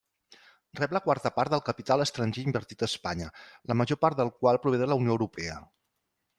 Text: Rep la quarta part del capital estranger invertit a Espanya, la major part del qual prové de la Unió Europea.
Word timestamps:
Rep 0.77 0.95
la 0.95 1.01
quarta 1.07 1.31
part 1.35 1.53
del 1.55 1.61
capital 1.67 2.05
estranger 2.07 2.45
invertit 2.53 2.83
a 2.83 2.89
Espanya, 2.93 3.29
la 3.73 3.79
major 3.83 4.03
part 4.07 4.21
del 4.23 4.35
qual 4.39 4.61
prové 4.67 4.81
de 4.85 4.93
la 4.93 5.01
Unió 5.05 5.19
Europea. 5.19 5.63